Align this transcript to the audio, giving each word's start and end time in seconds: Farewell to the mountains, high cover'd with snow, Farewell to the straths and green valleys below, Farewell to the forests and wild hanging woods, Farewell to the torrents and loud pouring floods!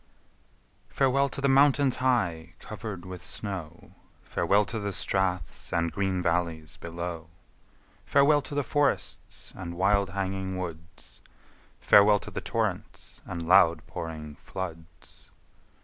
Farewell 0.89 1.29
to 1.29 1.41
the 1.41 1.47
mountains, 1.47 1.97
high 1.97 2.55
cover'd 2.57 3.05
with 3.05 3.23
snow, 3.23 3.91
Farewell 4.23 4.65
to 4.65 4.79
the 4.79 4.93
straths 4.93 5.71
and 5.71 5.91
green 5.91 6.23
valleys 6.23 6.75
below, 6.77 7.29
Farewell 8.03 8.41
to 8.41 8.55
the 8.55 8.63
forests 8.63 9.53
and 9.55 9.75
wild 9.77 10.09
hanging 10.09 10.57
woods, 10.57 11.21
Farewell 11.79 12.17
to 12.17 12.31
the 12.31 12.41
torrents 12.41 13.21
and 13.27 13.47
loud 13.47 13.85
pouring 13.85 14.33
floods! 14.37 15.29